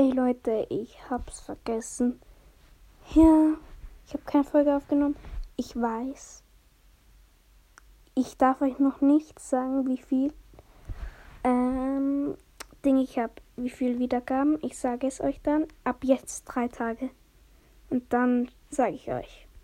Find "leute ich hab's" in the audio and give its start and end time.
0.12-1.40